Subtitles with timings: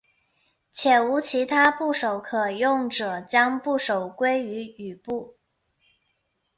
[0.71, 5.35] 且无其他部首可用者将部首归为羽部。